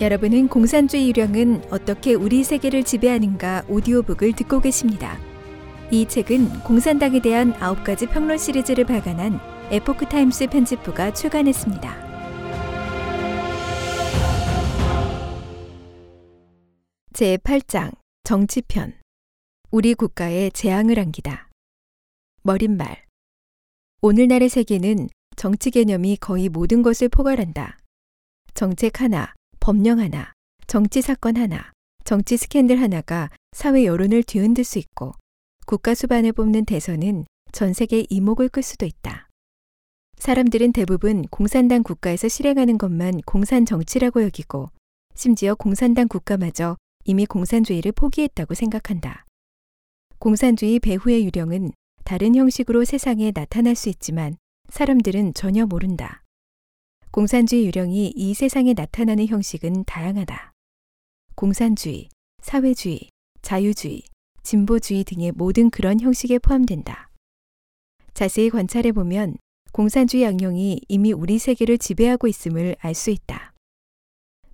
[0.00, 5.16] 여러분은 공산주의 유령은 어떻게 우리 세계를 지배하는가 오디오북을 듣고 계십니다.
[5.92, 9.38] 이 책은 공산당에 대한 9가지 평론 시리즈를 발간한
[9.70, 12.04] 에포크 타임스 편집부가 출간했습니다.
[17.12, 17.92] 제 8장
[18.24, 18.94] 정치편
[19.70, 21.48] 우리 국가에 재앙을 안기다.
[22.42, 23.04] 머릿말
[24.02, 27.78] 오늘날의 세계는 정치 개념이 거의 모든 것을 포괄한다.
[28.54, 29.32] 정책 하나,
[29.64, 30.34] 법령 하나,
[30.66, 31.72] 정치 사건 하나,
[32.04, 35.14] 정치 스캔들 하나가 사회 여론을 뒤흔들 수 있고
[35.64, 39.30] 국가 수반을 뽑는 대선은 전 세계 이목을 끌 수도 있다.
[40.18, 44.68] 사람들은 대부분 공산당 국가에서 실행하는 것만 공산 정치라고 여기고
[45.14, 46.76] 심지어 공산당 국가마저
[47.06, 49.24] 이미 공산주의를 포기했다고 생각한다.
[50.18, 51.72] 공산주의 배후의 유령은
[52.04, 54.36] 다른 형식으로 세상에 나타날 수 있지만
[54.68, 56.23] 사람들은 전혀 모른다.
[57.14, 60.52] 공산주의 유령이 이 세상에 나타나는 형식은 다양하다.
[61.36, 62.08] 공산주의,
[62.42, 63.08] 사회주의,
[63.40, 64.02] 자유주의,
[64.42, 67.10] 진보주의 등의 모든 그런 형식에 포함된다.
[68.14, 69.36] 자세히 관찰해 보면
[69.70, 73.52] 공산주의 양령이 이미 우리 세계를 지배하고 있음을 알 수 있다.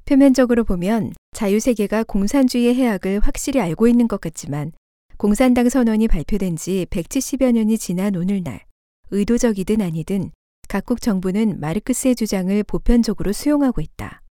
[0.05, 4.73] 표면적으로 보면 자유세계가 공산주의의 해악을 확실히 알고 있는 것 같지만
[5.17, 8.67] 공산당 선언이 발표된 지 170여 년이 지난 오늘날
[9.13, 10.31] 의도적이든 아니든
[10.71, 14.23] 각국 정부는 마르크스의 주장을 보편적으로 수용하고 있다.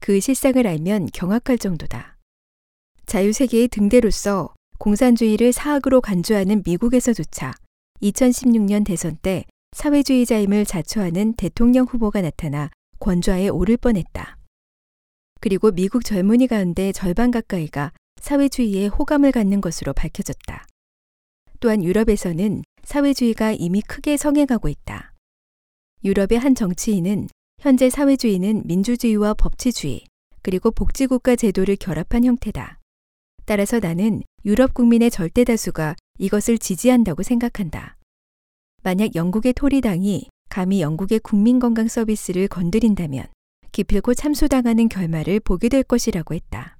[0.00, 2.18] 그 실상을 알면 경악할 정도다.
[3.06, 7.52] 자유세계의 등대로서 공산주의를 사악으로 간주하는 미국에서조차
[8.02, 9.44] 2016년 대선 때
[9.76, 14.36] 사회주의자임을 자처하는 대통령 후보가 나타나 권좌에 오를 뻔했다.
[15.40, 20.66] 그리고 미국 젊은이 가운데 절반 가까이가 사회주의에 호감을 갖는 것으로 밝혀졌다.
[21.60, 25.13] 또한 유럽에서는 사회주의가 이미 크게 성행하고 있다.
[26.04, 27.28] 유럽의 한 정치인은
[27.62, 30.04] 현재 사회주의는 민주주의와 법치주의,
[30.42, 32.78] 그리고 복지국가 제도를 결합한 형태다.
[33.46, 37.96] 따라서 나는 유럽 국민의 절대 다수가 이것을 지지한다고 생각한다.
[38.82, 43.26] 만약 영국의 토리당이 감히 영국의 국민건강 서비스를 건드린다면
[43.72, 46.76] 기필코 참소당하는 결말을 보게 될 것이라고 했다.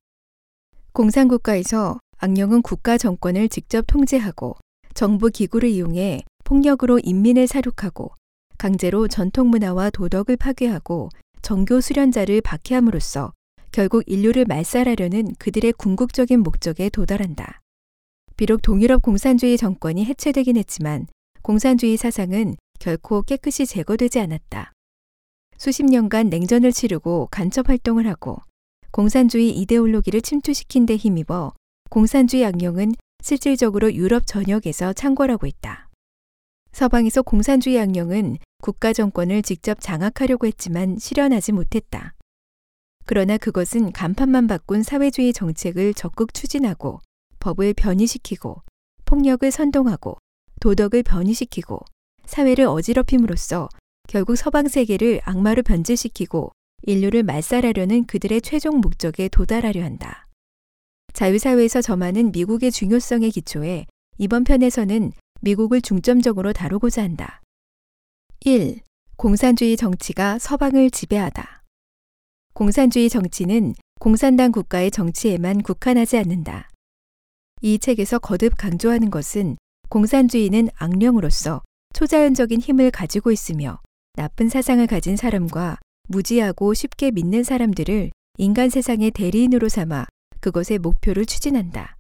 [0.93, 4.57] 공산국가에서 악령은 국가 정권을 직접 통제하고
[4.93, 8.13] 정부 기구를 이용해 폭력으로 인민을 사륙하고
[8.59, 11.11] 강제로 전통 문화와 도덕을 파괴하고
[11.43, 13.33] 정교 수련자를 박해함으로써
[13.73, 17.61] 결국 인류를 말살하려는 그들의 궁극적인 목적에 도달한다.
[18.37, 21.07] 비록 동유럽 공산주의 정권이 해체되긴 했지만
[21.43, 24.73] 공산주의 사상은 결코 깨끗이 제거되지 않았다.
[25.59, 28.39] 수십 년간 냉전을 치르고 간첩 활동을 하고
[28.91, 31.53] 공산주의 이데올로기를 침투시킨 데 힘입어
[31.91, 35.89] 공산주의 악령은 실질적으로 유럽 전역에서 창궐하고 있다.
[36.75, 42.15] 서방에서 공산주의 악령은 국가 정권을 직접 장악하려고 했지만 실현하지 못했다.
[43.05, 46.99] 그러나 그것은 간판만 바꾼 사회주의 정책을 적극 추진하고
[47.39, 48.63] 법을 변이시키고
[49.05, 50.19] 폭력을 선동하고
[50.61, 51.79] 도덕을 변이시키고
[52.27, 53.69] 사회를 어지럽힘으로써
[54.09, 56.51] 결국 서방 세계를 악마로 변질시키고
[56.83, 60.27] 인류를 말살하려는 그들의 최종 목적에 도달하려 한다.
[61.13, 63.87] 자유사회에서 점하는 미국의 중요성의 기초에
[64.19, 65.13] 이번 편에서는
[65.45, 67.43] 미국을 중점적으로 다루고자 한다.
[68.47, 68.81] 1.
[69.17, 71.63] 공산주의 정치가 서방을 지배하다.
[72.55, 76.71] 공산주의 정치는 공산당 국가의 정치에만 국한하지 않는다.
[77.61, 79.59] 이 책에서 거듭 강조하는 것은
[79.91, 81.63] 공산주의는 악령으로서
[81.93, 83.81] 초자연적인 힘을 가지고 있으며
[84.15, 85.79] 나쁜 사상을 가진 사람과
[86.09, 90.07] 무지하고 쉽게 믿는 사람들을 인간 세상의 대리인으로 삼아
[90.41, 91.97] 그것의 목표를 추진한다.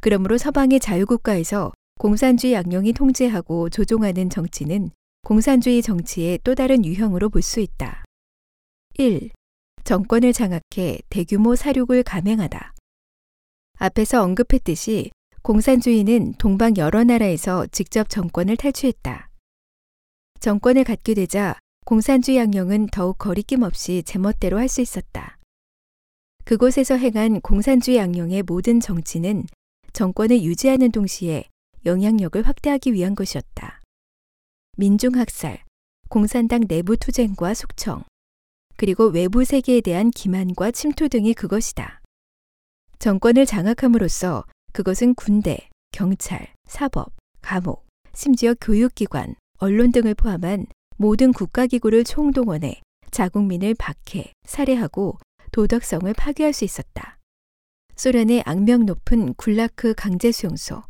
[0.00, 4.90] 그러므로 서방의 자유국가에서 공산주의 악령이 통제하고 조종하는 정치는
[5.22, 8.04] 공산주의 정치의 또 다른 유형으로 볼 수 있다.
[8.98, 9.30] 1.
[9.84, 12.74] 정권을 장악해 대규모 사륙을 감행하다.
[13.78, 15.10] 앞에서 언급했듯이
[15.42, 19.28] 공산주의는 동방 여러 나라에서 직접 정권을 탈취했다.
[20.40, 25.38] 정권을 갖게 되자 공산주의 악령은 더욱 거리낌 없이 제멋대로 할 수 있었다.
[26.44, 29.46] 그곳에서 행한 공산주의 악령의 모든 정치는
[29.92, 31.44] 정권을 유지하는 동시에
[31.84, 33.80] 영향력을 확대하기 위한 것이었다.
[34.76, 35.64] 민중학살,
[36.08, 38.04] 공산당 내부 투쟁과 숙청,
[38.76, 42.00] 그리고 외부 세계에 대한 기만과 침투 등이 그것이다.
[42.98, 52.80] 정권을 장악함으로써 그것은 군대, 경찰, 사법, 감옥, 심지어 교육기관, 언론 등을 포함한 모든 국가기구를 총동원해
[53.10, 55.18] 자국민을 박해, 살해하고
[55.52, 57.18] 도덕성을 파괴할 수 있었다.
[57.96, 60.82] 소련의 악명 높은 굴라크 강제 수용소,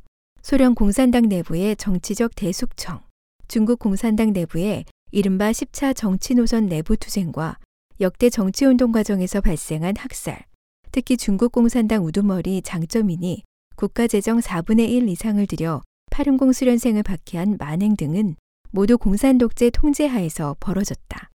[0.42, 3.00] 소련 공산당 내부의 정치적 대숙청,
[3.46, 7.58] 중국 공산당 내부의 이른바 10차 정치 노선 내부 투쟁과
[8.00, 10.44] 역대 정치 운동 과정에서 발생한 학살,
[10.90, 13.44] 특히 중국 공산당 우두머리 장쩌민이
[13.76, 18.34] 국가재정 4분의 1 이상을 들여 810 수련생을 박해한 만행 등은
[18.72, 21.30] 모두 공산 독재 통제 하에서 벌어졌다.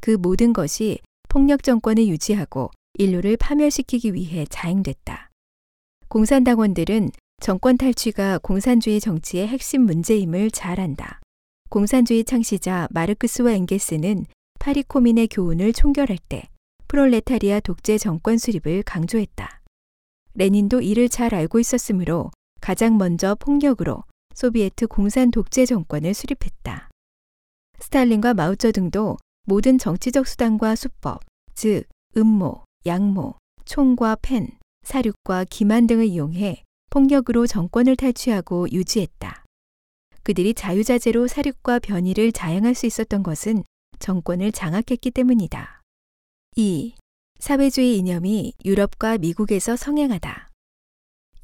[0.00, 5.30] 그 모든 것이 폭력 정권을 유지하고 인류를 파멸시키기 위해 자행됐다.
[6.08, 7.10] 공산당원들은
[7.40, 11.20] 정권 탈취가 공산주의 정치의 핵심 문제임을 잘 안다.
[11.70, 14.26] 공산주의 창시자 마르크스와 엥게스는
[14.58, 16.48] 파리 코민의 교훈을 총결할 때
[16.88, 19.62] 프롤레타리아 독재 정권 수립을 강조했다.
[20.34, 22.30] 레닌도 이를 잘 알고 있었으므로
[22.60, 24.04] 가장 먼저 폭력으로
[24.34, 26.88] 소비에트 공산 독재 정권을 수립했다.
[27.78, 31.20] 스탈린과 마오쩌둥도 모든 정치적 수단과 수법,
[31.54, 31.84] 즉
[32.16, 34.48] 음모, 양모, 총과 펜,
[34.82, 39.44] 사륙과 기만 등을 이용해 폭력으로 정권을 탈취하고 유지했다.
[40.22, 43.64] 그들이 자유자재로 사륙과 변이를 자행할 수 있었던 것은
[43.98, 45.82] 정권을 장악했기 때문이다.
[46.56, 46.94] 2.
[47.38, 50.50] 사회주의 이념이 유럽과 미국에서 성행하다.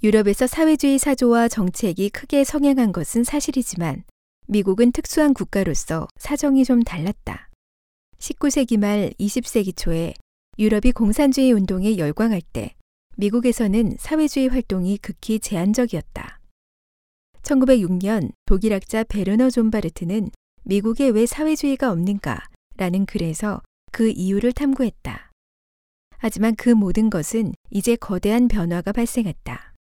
[0.02, 4.04] 유럽에서 사회주의 사조와 정책이 크게 성행한 것은 사실이지만
[4.46, 7.48] 미국은 특수한 국가로서 사정이 좀 달랐다.
[8.18, 10.14] 19세기 말 20세기 초에
[10.58, 12.74] 유럽이 공산주의 운동에 열광할 때
[13.16, 16.40] 미국에서는 사회주의 활동이 극히 제한적이었다.
[17.42, 20.30] 1906년 독일학자 베르너 존바르트는
[20.64, 22.42] 미국에 왜 사회주의가 없는가
[22.76, 23.60] 라는 글에서
[23.92, 25.30] 그 이유를 탐구했다.
[26.16, 29.74] 하지만 그 모든 것은 이제 거대한 변화가 발생했다.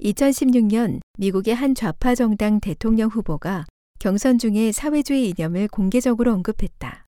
[0.00, 3.66] 2016년 미국의 한 좌파 정당 대통령 후보가
[3.98, 7.04] 경선 중에 사회주의 이념을 공개적으로 언급했다.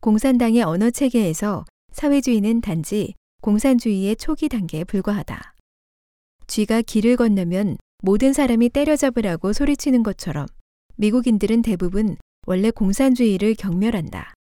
[0.00, 5.54] 공산당의 언어 체계에서 사회주의는 단지 공산주의의 초기 단계에 불과하다.
[6.46, 10.46] 쥐가 길을 건너면 모든 사람이 때려잡으라고 소리치는 것처럼
[10.96, 12.16] 미국인들은 대부분
[12.46, 14.34] 원래 공산주의를 경멸한다.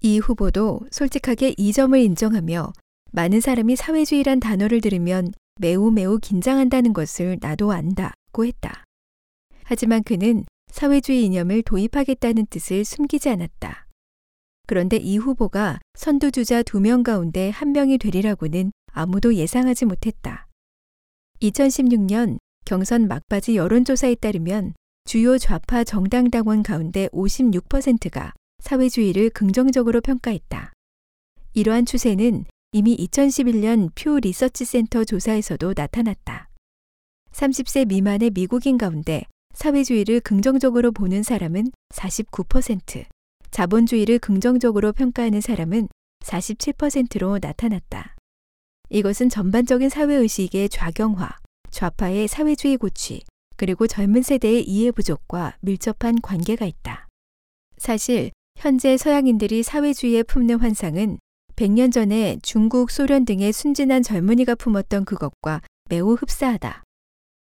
[0.00, 2.72] 이 후보도 솔직하게 이 점을 인정하며
[3.12, 8.84] 많은 사람이 사회주의란 단어를 들으면 매우 매우 긴장한다는 것을 나도 안다고 했다.
[9.64, 13.85] 하지만 그는 사회주의 이념을 도입하겠다는 뜻을 숨기지 않았다.
[14.66, 20.46] 그런데 이 후보가 선두주자 두 명 가운데 한 명이 되리라고는 아무도 예상하지 못했다.
[21.40, 24.74] 2016년 경선 막바지 여론조사에 따르면
[25.04, 30.72] 주요 좌파 정당 당원 가운데 56%가 사회주의를 긍정적으로 평가했다.
[31.54, 36.48] 이러한 추세는 이미 2011년 퓨 리서치 센터 조사에서도 나타났다.
[37.32, 39.24] 30세 미만의 미국인 가운데
[39.54, 43.06] 사회주의를 긍정적으로 보는 사람은 49%,
[43.56, 45.88] 자본주의를 긍정적으로 평가하는 사람은
[46.20, 48.14] 47%로 나타났다.
[48.90, 51.30] 이것은 전반적인 사회의식의 좌경화,
[51.70, 53.22] 좌파의 사회주의 고취,
[53.56, 57.08] 그리고 젊은 세대의 이해 부족과 밀접한 관계가 있다.
[57.78, 61.18] 사실 현재 서양인들이 사회주의에 품는 환상은
[61.54, 66.82] 100년 전에 중국, 소련 등의 순진한 젊은이가 품었던 그것과 매우 흡사하다.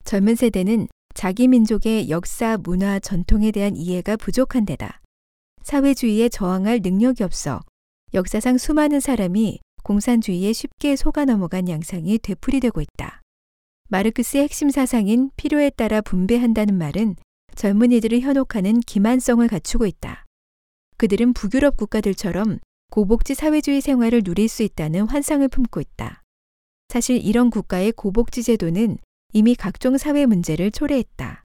[0.04, 5.00] 젊은 세대는 자기 민족의 역사, 문화, 전통에 대한 이해가 부족한 데다
[5.62, 7.60] 사회주의에 저항할 능력이 없어
[8.12, 13.20] 역사상 수많은 사람이 공산주의에 쉽게 속아 넘어간 양상이 되풀이되고 있다.
[13.88, 17.16] 마르크스의 핵심 사상인 필요에 따라 분배한다는 말은
[17.54, 20.26] 젊은이들을 현혹하는 기만성을 갖추고 있다.
[20.96, 22.58] 그들은 북유럽 국가들처럼
[22.90, 26.22] 고복지 사회주의 생활을 누릴 수 있다는 환상을 품고 있다.
[26.88, 28.98] 사실 이런 국가의 고복지 제도는
[29.32, 31.44] 이미 각종 사회 문제를 초래했다.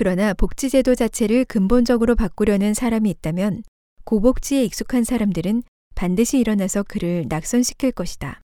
[0.00, 3.62] 그러나 복지제도 자체를 근본적으로 바꾸려는 사람이 있다면
[4.04, 5.62] 고복지에 익숙한 사람들은
[5.94, 8.40] 반드시 일어나서 그를 낙선시킬 것이다.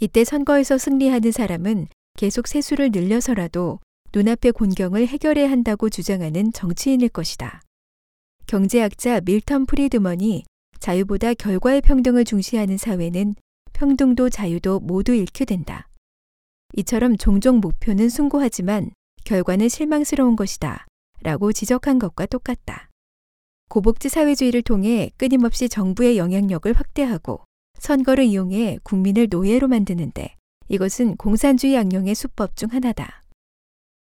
[0.00, 3.80] 이때 선거에서 승리하는 사람은 계속 세수를 늘려서라도
[4.14, 7.60] 눈앞의 곤경을 해결해야 한다고 주장하는 정치인일 것이다.
[8.46, 10.44] 경제학자 밀턴 프리드먼이
[10.78, 13.34] 자유보다 결과의 평등을 중시하는 사회는
[13.72, 15.88] 평등도 자유도 모두 잃게 된다.
[16.76, 18.92] 이처럼 종종 목표는 숭고하지만
[19.24, 20.86] 결과는 실망스러운 것이다.
[21.22, 22.90] 라고 지적한 것과 똑같다.
[23.68, 27.44] 고복지 사회주의를 통해 끊임없이 정부의 영향력을 확대하고
[27.78, 30.36] 선거를 이용해 국민을 노예로 만드는데
[30.68, 33.22] 이것은 공산주의 양령의 수법 중 하나다.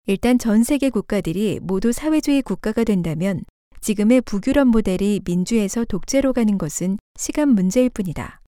[0.07, 3.45] 일단 전 세계 국가들이 모두 사회주의 국가가 된다면
[3.81, 8.41] 지금의 북유럽 모델이 민주에서 독재로 가는 것은 시간 문제일 뿐이다.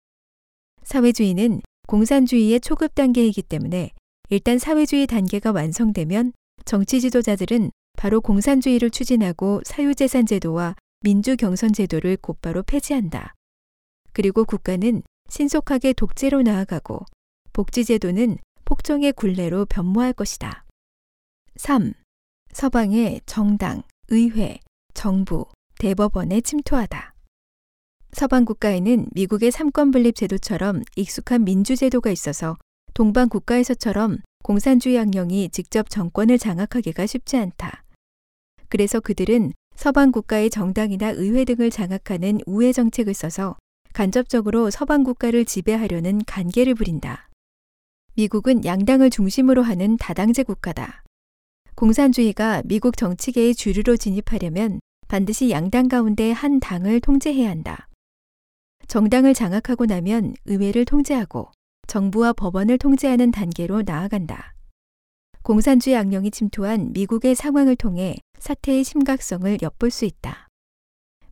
[0.82, 3.90] 사회주의는 공산주의의 초급 단계이기 때문에
[4.28, 6.32] 일단 사회주의 단계가 완성되면
[6.64, 13.34] 정치 지도자들은 바로 공산주의를 추진하고 사유재산제도와 민주경선제도를 곧바로 폐지한다.
[14.12, 17.04] 그리고 국가는 신속하게 독재로 나아가고
[17.52, 20.64] 복지제도는 폭정의 굴레로 변모할 것이다.
[21.56, 21.92] 3.
[22.52, 24.58] 서방의 정당, 의회,
[24.94, 25.46] 정부,
[25.78, 27.14] 대법원에 침투하다.
[28.12, 32.56] 서방 국가에는 미국의 삼권 분립 제도처럼 익숙한 민주 제도가 있어서
[32.94, 37.84] 동방 국가에서처럼 공산주의 악령이 직접 정권을 장악하기가 쉽지 않다.
[38.68, 43.56] 그래서 그들은 서방 국가의 정당이나 의회 등을 장악하는 우회 정책을 써서
[43.92, 47.28] 간접적으로 서방 국가를 지배하려는 간계를 부린다.
[48.14, 51.02] 미국은 양당을 중심으로 하는 다당제 국가다.
[51.74, 57.88] 공산주의가 미국 정치계의 주류로 진입하려면 반드시 양당 가운데 한 당을 통제해야 한다.
[58.88, 61.50] 정당을 장악하고 나면 의회를 통제하고
[61.86, 64.54] 정부와 법원을 통제하는 단계로 나아간다.
[65.42, 70.48] 공산주의 악령이 침투한 미국의 상황을 통해 사태의 심각성을 엿볼 수 있다.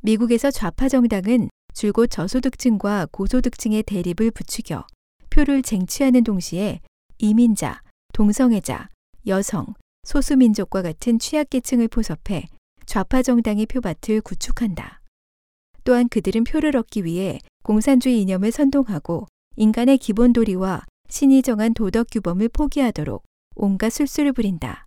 [0.00, 4.86] 미국에서 좌파 정당은 줄곧 저소득층과 고소득층의 대립을 부추겨
[5.30, 6.80] 표를 쟁취하는 동시에
[7.18, 8.88] 이민자, 동성애자,
[9.26, 9.66] 여성,
[10.04, 12.46] 소수민족과 같은 취약계층을 포섭해
[12.86, 15.00] 좌파 정당의 표밭을 구축한다.
[15.84, 19.26] 또한 그들은 표를 얻기 위해 공산주의 이념을 선동하고
[19.60, 23.22] 인간의 기본 도리와 신이 정한 도덕 규범을 포기하도록
[23.56, 24.86] 온갖 술수를 부린다.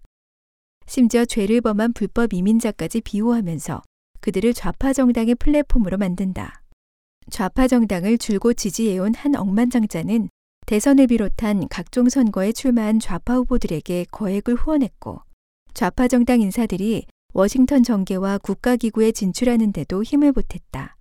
[0.88, 3.84] 심지어 죄를 범한 불법 이민자까지 비호하면서
[4.22, 6.64] 그들을 좌파 정당의 플랫폼으로 만든다.
[7.30, 10.30] 좌파 정당을 줄곧 지지해온 한 억만장자는
[10.66, 15.22] 대선을 비롯한 각종 선거에 출마한 좌파 후보들에게 거액을 후원했고
[15.76, 20.96] 좌파 정당 인사들이 워싱턴 정계와 국가기구에 진출하는데도 힘을 보탰다.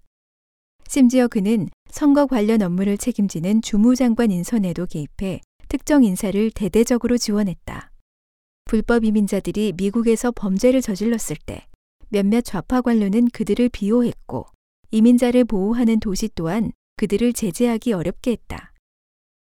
[0.88, 7.92] 심지어 그는 선거 관련 업무를 책임지는 주무장관 인선에도 개입해 특정 인사를 대대적으로 지원했다.
[8.64, 11.66] 불법 이민자들이 미국에서 범죄를 저질렀을 때
[12.08, 14.46] 몇몇 좌파 관료는 그들을 비호했고
[14.90, 18.72] 이민자를 보호하는 도시 또한 그들을 제재하기 어렵게 했다.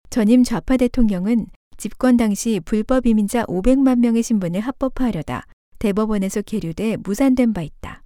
[0.10, 1.46] 전임 좌파 대통령은
[1.78, 5.46] 집권 당시 불법 이민자 500만 명의 신분을 합법화하려다
[5.78, 8.04] 대법원에서 계류돼 무산된 바 있다.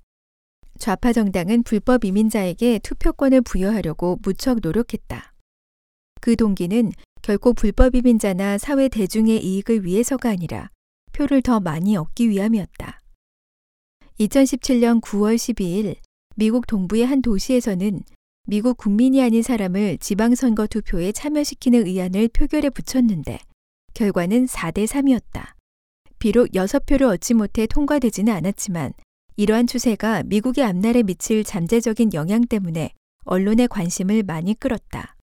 [0.79, 5.33] 좌파 정당은 불법 이민자에게 투표권을 부여하려고 무척 노력했다.
[6.21, 10.69] 그 동기는 결코 불법 이민자나 사회 대중의 이익을 위해서가 아니라
[11.13, 13.01] 표를 더 많이 얻기 위함이었다.
[14.19, 15.95] 2017년 9월 12일
[16.35, 18.01] 미국 동부의 한 도시에서는
[18.45, 23.39] 미국 국민이 아닌 사람을 지방선거 투표에 참여시키는 의안을 표결에 붙였는데
[23.93, 25.53] 결과는 4대 3이었다.
[26.19, 28.93] 비록 6표를 얻지 못해 통과되지는 않았지만
[29.35, 32.91] 이러한 추세가 미국의 앞날에 미칠 잠재적인 영향 때문에
[33.25, 35.15] 언론의 관심을 많이 끌었다.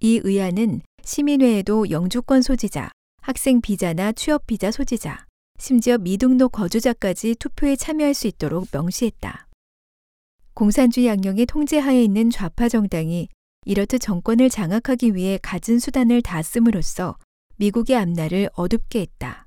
[0.00, 2.90] 이 의안은 시민회에도 영주권 소지자,
[3.22, 5.26] 학생 비자나 취업 비자 소지자,
[5.58, 9.48] 심지어 미등록 거주자까지 투표에 참여할 수 있도록 명시했다.
[10.54, 13.28] 공산주의 양령의 통제하에 있는 좌파 정당이
[13.64, 17.16] 이렇듯 정권을 장악하기 위해 갖은 수단을 다 씀으로써
[17.56, 19.46] 미국의 앞날을 어둡게 했다.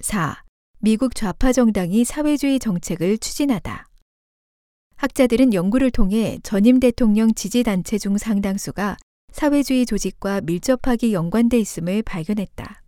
[0.00, 0.41] 4.
[0.84, 3.88] 미국 좌파 정당이 사회주의 정책을 추진하다.
[4.96, 8.96] 학자들은 연구를 통해 전임 대통령 지지단체 중 상당수가
[9.30, 12.82] 사회주의 조직과 밀접하게 연관돼 있음을 발견했다.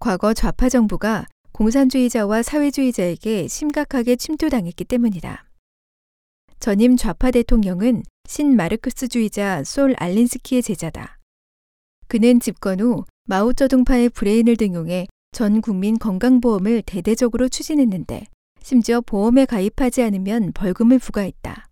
[0.00, 5.48] 과거 좌파 정부가 공산주의자와 사회주의자에게 심각하게 침투당했기 때문이다.
[6.58, 11.20] 전임 좌파 대통령은 신마르크스주의자 솔 알린스키의 제자다.
[12.08, 18.26] 그는 집권 후 마오쩌둥파의 브레인을 등용해 전 국민 건강보험을 대대적으로 추진했는데
[18.62, 21.70] 심지어 보험에 가입하지 않으면 벌금을 부과했다.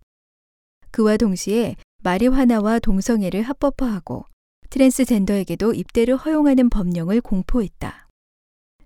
[0.91, 4.25] 그와 동시에 마리화나와 동성애를 합법화하고
[4.69, 8.09] 트랜스젠더에게도 입대를 허용하는 법령을 공포했다.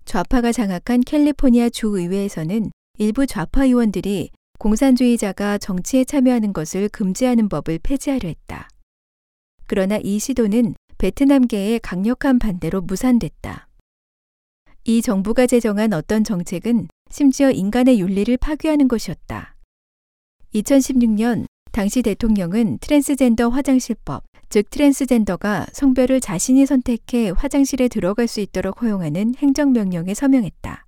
[0.04, 4.30] 좌파가 장악한 캘리포니아 주의회에서는 일부 좌파 의원들이
[4.60, 8.68] 공산주의자가 정치에 참여하는 것을 금지하는 법을 폐지하려 했다.
[9.66, 13.67] 그러나 이 시도는 베트남계의 강력한 반대로 무산됐다.
[14.88, 19.54] 이 정부가 제정한 어떤 정책은 심지어 인간의 윤리를 파괴하는 것이었다.
[20.54, 29.34] 2016년 당시 대통령은 트랜스젠더 화장실법, 즉 트랜스젠더가 성별을 자신이 선택해 화장실에 들어갈 수 있도록 허용하는
[29.36, 30.86] 행정명령에 서명했다.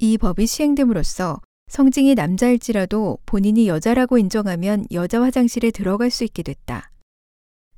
[0.00, 6.90] 이 법이 시행됨으로써 성징이 남자일지라도 본인이 여자라고 인정하면 여자 화장실에 들어갈 수 있게 됐다.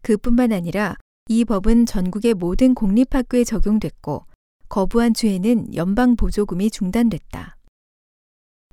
[0.00, 0.96] 그뿐만 아니라
[1.28, 4.24] 이 법은 전국의 모든 공립학교에 적용됐고
[4.68, 7.56] 거부한 주에는 연방 보조금이 중단됐다.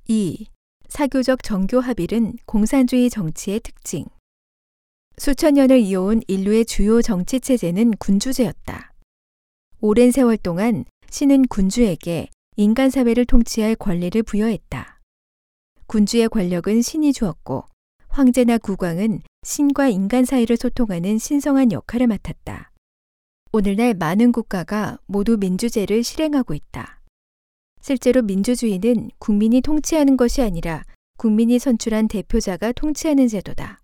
[0.07, 0.47] 2.
[0.89, 4.05] 사교적 정교 합일은 공산주의 정치의 특징.
[5.17, 8.93] 수천 년을 이어온 인류의 주요 정치 체제는 군주제였다.
[9.79, 14.99] 오랜 세월 동안 신은 군주에게 인간 사회를 통치할 권리를 부여했다.
[15.87, 17.65] 군주의 권력은 신이 주었고
[18.09, 22.72] 황제나 국왕은 신과 인간 사이를 소통하는 신성한 역할을 맡았다.
[23.55, 26.99] 오늘날 많은 국가가 모두 민주제를 실행하고 있다.
[27.81, 30.83] 실제로 민주주의는 국민이 통치하는 것이 아니라
[31.17, 33.79] 국민이 선출한 대표자가 통치하는 제도다.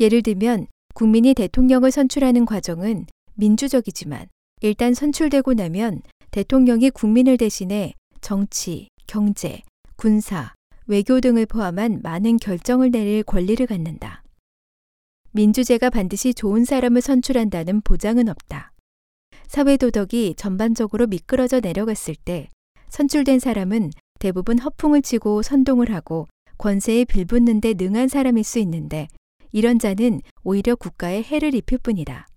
[0.00, 4.26] 예를 들면 국민이 대통령을 선출하는 과정은 민주적이지만
[4.62, 9.62] 일단 선출되고 나면 대통령이 국민을 대신해 정치, 경제,
[9.94, 10.54] 군사,
[10.88, 14.24] 외교 등을 포함한 많은 결정을 내릴 권리를 갖는다.
[15.30, 18.71] 민주제가 반드시 좋은 사람을 선출한다는 보장은 없다.
[19.52, 22.48] 사회 도덕이 전반적으로 미끄러져 내려갔을 때
[22.88, 29.08] 선출된 사람은 대부분 허풍을 치고 선동을 하고 권세에 빌붙는데 능한 사람일 수 있는데
[29.50, 32.28] 이런 자는 오히려 국가에 해를 입힐 뿐이다.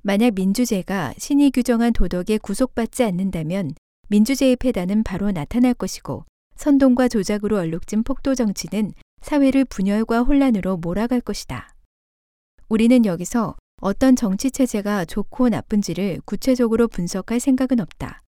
[0.00, 3.72] 만약 민주제가 신이 규정한 도덕에 구속받지 않는다면
[4.08, 6.24] 민주제의 폐단은 바로 나타날 것이고
[6.56, 11.74] 선동과 조작으로 얼룩진 폭도 정치는 사회를 분열과 혼란으로 몰아갈 것이다.
[12.70, 18.22] 우리는 여기서 어떤 정치 체제가 좋고 나쁜지를 구체적으로 분석할 생각은 없다.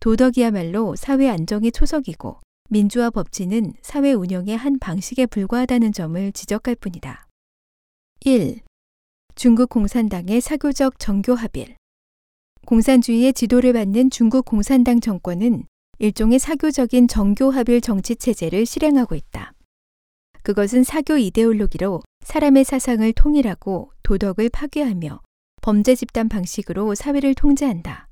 [0.00, 7.28] 도덕이야말로 사회 안정의 초석이고 민주화 법치는 사회 운영의 한 방식에 불과하다는 점을 지적할 뿐이다.
[8.24, 8.58] 1.
[9.36, 11.76] 중국 공산당의 사교적 정교 합일
[12.66, 15.62] 공산주의의 지도를 받는 중국 공산당 정권은
[16.00, 19.52] 일종의 사교적인 정교 합일 정치 체제를 실행하고 있다.
[20.42, 25.20] 그것은 사교 이데올로기로 사람의 사상을 통일하고 도덕을 파괴하며
[25.60, 28.08] 범죄 집단 방식으로 사회를 통제한다.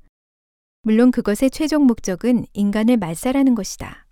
[0.83, 4.07] 물론 그것의 최종 목적은 인간을 말살하는 것이다.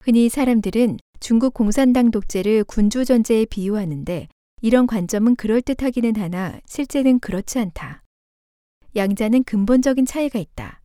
[0.00, 4.28] 흔히 사람들은 중국 공산당 독재를 군주 전제에 비유하는데
[4.62, 8.02] 이런 관점은 그럴듯하기는 하나 실제는 그렇지 않다.
[8.96, 10.80] 양자는 근본적인 차이가 있다.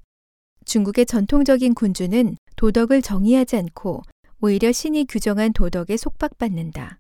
[0.66, 4.04] 중국의 전통적인 군주는 도덕을 정의하지 않고
[4.42, 6.99] 오히려 신이 규정한 도덕에 속박받는다.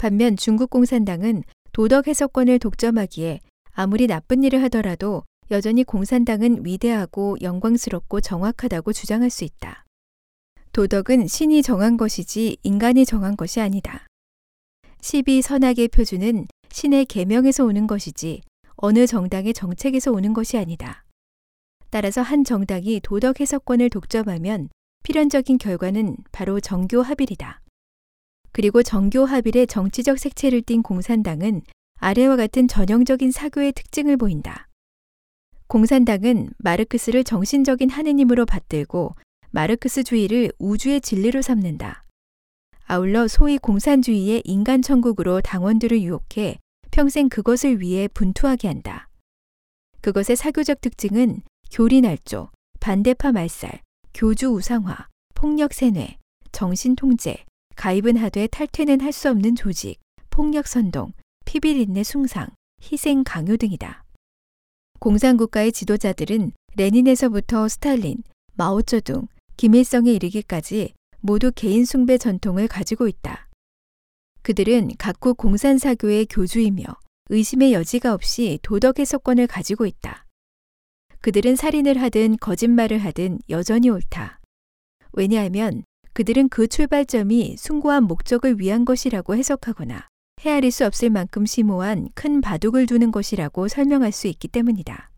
[0.00, 1.42] 반면 중국 공산당은
[1.72, 3.40] 도덕 해석권을 독점하기에
[3.72, 9.84] 아무리 나쁜 일을 하더라도 여전히 공산당은 위대하고 영광스럽고 정확하다고 주장할 수 있다.
[10.72, 14.06] 도덕은 신이 정한 것이지 인간이 정한 것이 아니다.
[15.02, 18.40] 12 선악의 표준은 신의 계명에서 오는 것이지
[18.76, 21.04] 어느 정당의 정책에서 오는 것이 아니다.
[21.90, 24.70] 따라서 한 정당이 도덕 해석권을 독점하면
[25.02, 27.60] 필연적인 결과는 바로 정교 합일이다.
[28.52, 31.62] 그리고 정교 합일의 정치적 색채를 띤 공산당은
[31.98, 34.68] 아래와 같은 전형적인 사교의 특징을 보인다.
[35.66, 39.14] 공산당은 마르크스를 정신적인 하느님으로 받들고
[39.50, 42.04] 마르크스주의를 우주의 진리로 삼는다.
[42.86, 46.58] 아울러 소위 공산주의의 인간 천국으로 당원들을 유혹해
[46.90, 49.08] 평생 그것을 위해 분투하게 한다.
[50.00, 53.82] 그것의 사교적 특징은 교리 날조, 반대파 말살,
[54.12, 56.18] 교주 우상화, 폭력 세뇌,
[56.50, 57.44] 정신 통제,
[57.76, 59.98] 가입은 하되 탈퇴는 할 수 없는 조직,
[60.30, 61.12] 폭력 선동,
[61.44, 62.48] 피비린내 숭상,
[62.82, 64.04] 희생 강요 등이다.
[64.98, 68.22] 공산국가의 지도자들은 레닌에서부터 스탈린,
[68.54, 73.48] 마오쩌둥, 김일성에 이르기까지 모두 개인 숭배 전통을 가지고 있다.
[74.42, 76.84] 그들은 각국 공산사교의 교주이며
[77.28, 80.26] 의심의 여지가 없이 도덕 해석권을 가지고 있다.
[81.20, 84.40] 그들은 살인을 하든 거짓말을 하든 여전히 옳다.
[85.12, 90.08] 왜냐하면 그들은 그 출발점이 숭고한 목적을 위한 것이라고 해석하거나
[90.40, 95.10] 헤아릴 수 없을 만큼 심오한 큰 바둑을 두는 것이라고 설명할 수 있기 때문이다.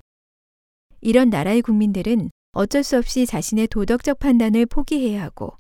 [1.01, 5.57] 이런 나라의 국민들은 어쩔 수 없이 자신의 도덕적 판단을 포기해야 하고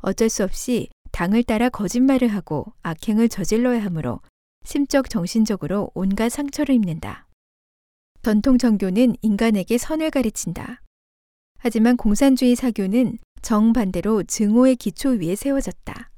[0.00, 4.20] 어쩔 수 없이 당을 따라 거짓말을 하고 악행을 저질러야 하므로
[4.64, 7.26] 심적 정신적으로 온갖 상처를 입는다.
[8.22, 10.82] 전통 정교는 인간에게 선을 가르친다.
[11.58, 16.10] 하지만 공산주의 사교는 정반대로 증오의 기초 위에 세워졌다.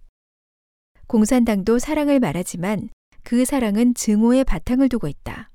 [1.06, 2.90] 공산당도 사랑을 말하지만
[3.22, 5.50] 그 사랑은 증오의 바탕을 두고 있다.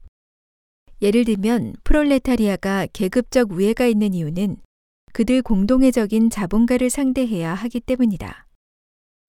[1.01, 4.57] 예를 들면 프롤레타리아가 계급적 우애가 있는 이유는
[5.11, 8.47] 그들 공동의적인 자본가를 상대해야 하기 때문이다.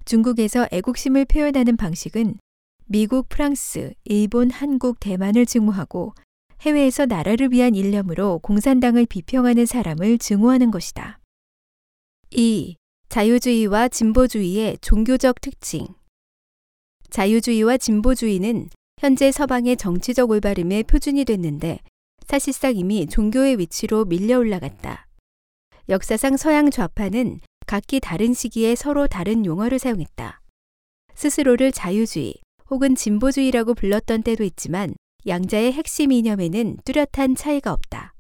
[0.05, 2.39] 중국에서 애국심을 표현하는 방식은
[2.87, 6.15] 미국, 프랑스, 일본, 한국, 대만을 증오하고
[6.61, 11.19] 해외에서 나라를 위한 일념으로 공산당을 비평하는 사람을 증오하는 것이다.
[12.37, 12.75] 2.
[13.11, 15.87] 자유주의와 진보주의의 종교적 특징
[17.11, 21.79] 자유주의와 진보주의는 현재 서방의 정치적 올바름의 표준이 됐는데
[22.27, 25.07] 사실상 이미 종교의 위치로 밀려 올라갔다.
[25.89, 30.41] 역사상 서양 좌파는 각기 다른 시기에 서로 다른 용어를 사용했다.
[31.15, 32.35] 스스로를 자유주의
[32.69, 34.97] 혹은 진보주의라고 불렀던 때도 있지만
[35.29, 38.13] 양자의 핵심 이념에는 뚜렷한 차이가 없다.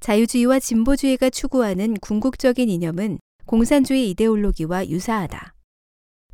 [0.00, 3.18] 자유주의와 진보주의가 추구하는 궁극적인 이념은
[3.50, 5.54] 공산주의 이데올로기와 유사하다.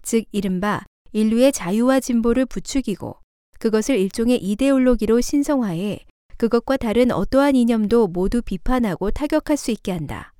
[0.02, 3.16] 즉, 이른바 인류의 자유와 진보를 부추기고
[3.58, 6.04] 그것을 일종의 이데올로기로 신성화해
[6.36, 10.34] 그것과 다른 어떠한 이념도 모두 비판하고 타격할 수 있게 한다.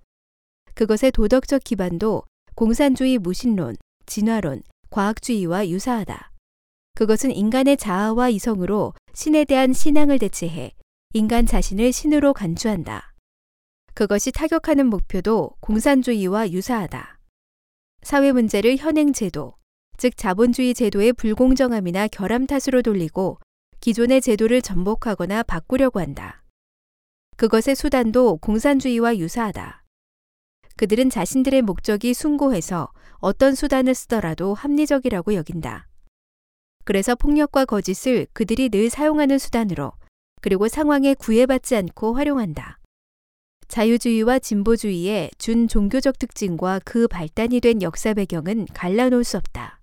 [0.75, 4.61] 그것의 도덕적 기반도 공산주의 무신론, 진화론,
[4.91, 6.31] 과학주의와 유사하다.
[6.95, 10.73] 그것은 인간의 자아와 이성으로 신에 대한 신앙을 대체해
[11.15, 13.15] 인간 자신을 신으로 간주한다.
[13.97, 17.19] 그것이 타격하는 목표도 공산주의와 유사하다.
[18.03, 19.55] 사회 문제를 현행 제도,
[19.97, 23.39] 즉 자본주의 제도의 불공정함이나 결함 탓으로 돌리고
[23.81, 26.43] 기존의 제도를 전복하거나 바꾸려고 한다.
[27.39, 29.83] 그것의 수단도 공산주의와 유사하다.
[30.77, 35.89] 그들은 자신들의 목적이 숭고해서 어떤 수단을 쓰더라도 합리적이라고 여긴다.
[36.85, 39.93] 그래서 폭력과 거짓을 그들이 늘 사용하는 수단으로
[40.43, 42.79] 그리고 상황에 구애받지 않고 활용한다.
[43.69, 49.81] 자유주의와 진보주의의 준 종교적 특징과 그 발단이 된 역사 배경은 갈라놓을 수 없다.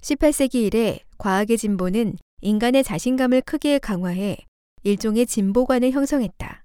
[0.00, 4.36] 18세기 이래 과학의 진보는 인간의 자신감을 크게 강화해
[4.84, 6.64] 일종의 진보관을 형성했다.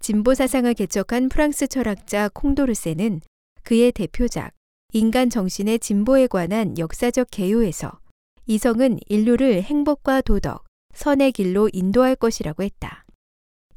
[0.00, 3.20] 진보 사상을 개척한 프랑스 철학자 콩도르세는
[3.62, 4.52] 그의 대표작
[4.92, 7.98] 인간 정신의 진보에 관한 역사적 개요에서
[8.46, 13.05] 이성은 인류를 행복과 도덕, 선의 길로 인도할 것이라고 했다.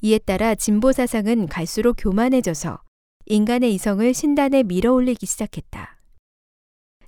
[0.02, 2.82] 이에 따라 진보 사상은 갈수록 교만해져서
[3.26, 6.00] 인간의 이성을 신단에 밀어 올리기 시작했다.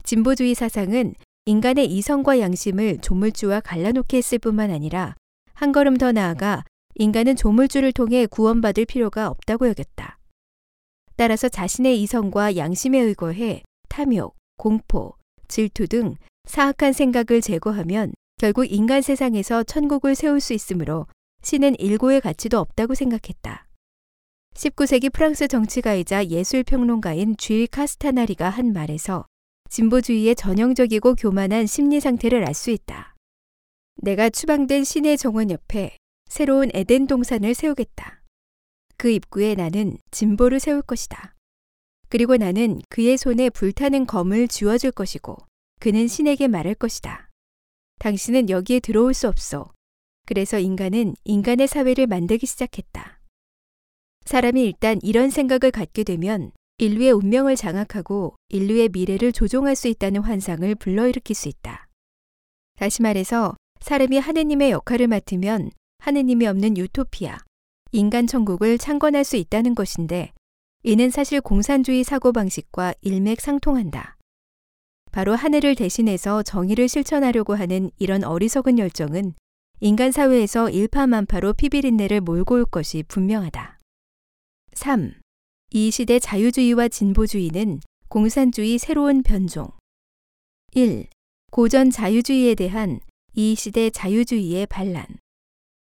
[0.03, 5.15] 진보주의 사상은 인간의 이성과 양심을 조물주와 갈라놓게 했을 뿐만 아니라
[5.53, 10.17] 한 걸음 더 나아가 인간은 조물주를 통해 구원받을 필요가 없다고 여겼다.
[11.15, 15.15] 따라서 자신의 이성과 양심에 의거해 탐욕, 공포,
[15.47, 21.07] 질투 등 사악한 생각을 제거하면 결국 인간 세상에서 천국을 세울 수 있으므로
[21.43, 23.67] 신은 일고의 가치도 없다고 생각했다.
[24.53, 29.25] 19세기 프랑스 정치가이자 예술평론가인 쥐 카스타나리가 한 말에서
[29.69, 33.15] 진보주의의 전형적이고 교만한 심리 상태를 알 수 있다.
[33.95, 38.21] 내가 추방된 신의 정원 옆에 새로운 에덴 동산을 세우겠다.
[38.97, 41.35] 그 입구에 나는 진보를 세울 것이다.
[42.09, 45.37] 그리고 나는 그의 손에 불타는 검을 쥐어줄 것이고
[45.79, 47.29] 그는 신에게 말할 것이다.
[47.99, 49.71] 당신은 여기에 들어올 수 없어.
[50.25, 53.19] 그래서 인간은 인간의 사회를 만들기 시작했다.
[54.25, 60.73] 사람이 일단 이런 생각을 갖게 되면 인류의 운명을 장악하고 인류의 미래를 조종할 수 있다는 환상을
[60.75, 61.87] 불러일으킬 수 있다.
[62.77, 67.37] 다시 말해서 사람이 하느님의 역할을 맡으면 하느님이 없는 유토피아,
[67.91, 70.33] 인간 천국을 창건할 수 있다는 것인데
[70.83, 74.17] 이는 사실 공산주의 사고방식과 일맥상통한다.
[75.11, 79.33] 바로 하늘을 대신해서 정의를 실천하려고 하는 이런 어리석은 열정은
[79.83, 83.79] 인간 사회에서 일파만파로 피비린내를 몰고 올 것이 분명하다.
[84.73, 85.11] 3.
[85.71, 89.71] 이 시대 자유주의와 진보주의는 공산주의 새로운 변종.
[90.73, 91.07] 1.
[91.49, 92.99] 고전 자유주의에 대한
[93.33, 95.03] 이 시대 자유주의의 반란.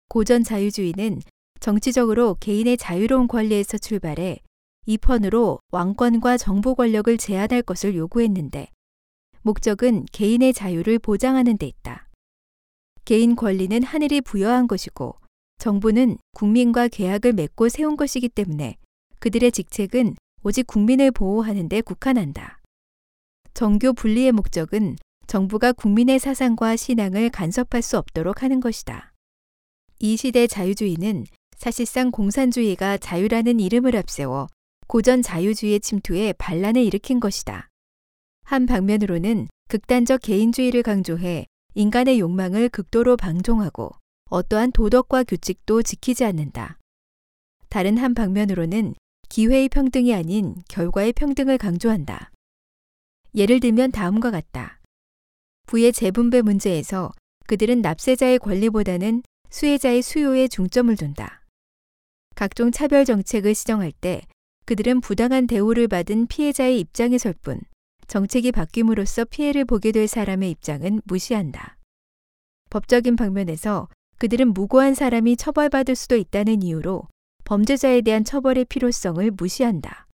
[0.09, 1.21] 고전 자유주의는
[1.61, 4.39] 정치적으로 개인의 자유로운 권리에서 출발해
[4.87, 8.69] 이펀으로 왕권과 정보 권력을 제한할 것을 요구했는데
[9.43, 12.09] 목적은 개인의 자유를 보장하는 데 있다.
[13.05, 15.17] 개인 권리는 하늘이 부여한 것이고
[15.59, 18.77] 정부는 국민과 계약을 맺고 세운 것이기 때문에
[19.19, 22.61] 그들의 직책은 오직 국민을 보호하는 데 국한한다.
[23.55, 29.13] 정교 분리의 목적은 정부가 국민의 사상과 신앙을 간섭할 수 없도록 하는 것이다.
[30.01, 31.25] 이 시대 자유주의는
[31.57, 34.49] 사실상 공산주의가 자유라는 이름을 앞세워
[34.87, 37.69] 고전 자유주의의 침투에 반란을 일으킨 것이다.
[38.43, 43.91] 한 방면으로는 극단적 개인주의를 강조해 인간의 욕망을 극도로 방종하고
[44.31, 46.79] 어떠한 도덕과 규칙도 지키지 않는다.
[47.69, 48.95] 다른 한 방면으로는
[49.29, 52.31] 기회의 평등이 아닌 결과의 평등을 강조한다.
[53.35, 54.81] 예를 들면 다음과 같다.
[55.67, 57.13] 부의 재분배 문제에서
[57.49, 61.45] 그들은 납세자의 권리보다는 수혜자의 수요에 중점을 둔다.
[62.37, 64.23] 각종 차별 정책을 시정할 때
[64.67, 67.61] 그들은 부당한 대우를 받은 피해자의 입장에 설 뿐
[68.07, 71.77] 정책이 바뀜으로써 피해를 보게 될 사람의 입장은 무시한다.
[72.71, 73.89] 법적인 방면에서
[74.19, 77.09] 그들은 무고한 사람이 처벌받을 수도 있다는 이유로
[77.45, 80.07] 범죄자에 대한 처벌의 필요성을 무시한다.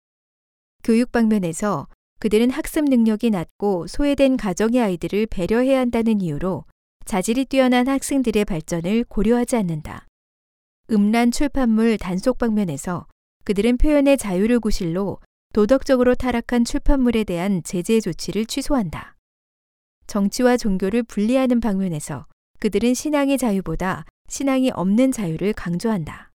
[0.82, 1.86] 교육 방면에서
[2.18, 6.64] 그들은 학습 능력이 낮고 소외된 가정의 아이들을 배려해야 한다는 이유로
[7.04, 10.06] 자질이 뛰어난 학생들의 발전을 고려하지 않는다.
[10.90, 13.06] 음란 출판물 단속 방면에서
[13.44, 15.18] 그들은 표현의 자유를 구실로
[15.52, 19.16] 도덕적으로 타락한 출판물에 대한 제재 조치를 취소한다.
[20.06, 22.26] 정치와 종교를 분리하는 방면에서
[22.60, 26.30] 그들은 신앙의 자유보다 신앙이 없는 자유를 강조한다.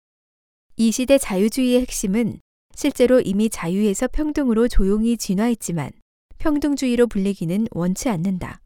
[0.77, 2.39] 이 시대 자유주의의 핵심은
[2.73, 5.91] 실제로 이미 자유에서 평등으로 조용히 진화했지만
[6.37, 8.61] 평등주의로 불리기는 원치 않는다.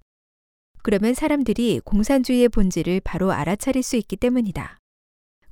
[0.83, 4.77] 그러면 사람들이 공산주의의 본질을 바로 알아차릴 수 있기 때문이다.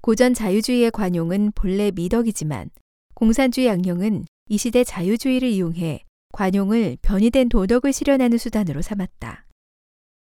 [0.02, 2.70] 고전 자유주의의 관용은 본래 미덕이지만
[3.16, 6.04] 공산주의 악령은 이 시대 자유주의를 이용해
[6.34, 9.46] 관용을 변이된 도덕을 실현하는 수단으로 삼았다.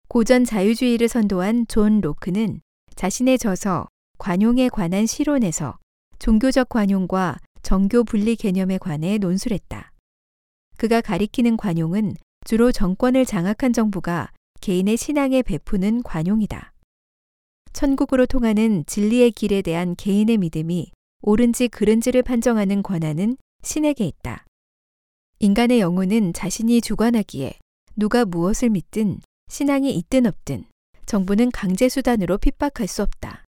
[0.08, 2.62] 고전 자유주의를 선도한 존 로크는
[2.96, 3.88] 자신의 저서
[4.20, 5.80] 관용에 관한 시론에서
[6.20, 9.92] 종교적 관용과 정교 분리 개념에 관해 논술했다.
[10.78, 12.14] 그가 가리키는 관용은
[12.46, 16.74] 주로 정권을 장악한 정부가 개인의 신앙에 베푸는 관용이다.
[17.72, 24.46] 천국으로 통하는 진리의 길에 대한 개인의 믿음이 옳은지 그른지를 판정하는 권한은 신에게 있다.
[25.40, 27.54] 인간의 영혼은 자신이 주관하기에
[27.96, 30.66] 누가 무엇을 믿든 신앙이 있든 없든
[31.06, 33.46] 정부는 강제 수단으로 핍박할 수 없다.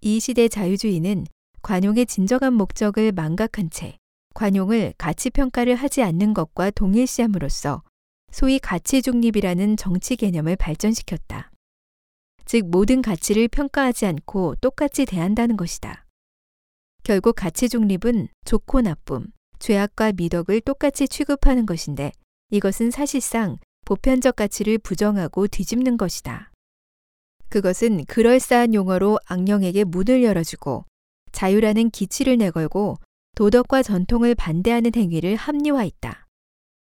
[0.00, 1.26] 이 시대 자유주의는
[1.62, 3.98] 관용의 진정한 목적을 망각한 채
[4.34, 7.82] 관용을 가치 평가를 하지 않는 것과 동일시함으로써
[8.30, 11.50] 소위 가치 중립이라는 정치 개념을 발전시켰다.
[12.44, 16.05] 즉 모든 가치를 평가하지 않고 똑같이 대한다는 것이다.
[17.06, 19.28] 결국 가치 중립은 좋고 나쁨,
[19.60, 22.10] 죄악과 미덕을 똑같이 취급하는 것인데
[22.50, 26.50] 이것은 사실상 보편적 가치를 부정하고 뒤집는 것이다.
[27.48, 30.84] 그것은 그럴싸한 용어로 악령에게 문을 열어주고
[31.30, 32.96] 자유라는 기치를 내걸고
[33.36, 36.26] 도덕과 전통을 반대하는 행위를 합리화했다.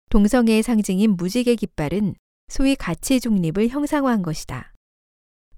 [0.09, 2.15] 동성애의 상징인 무지개 깃발은
[2.49, 4.73] 소위 가치 중립을 형상화한 것이다.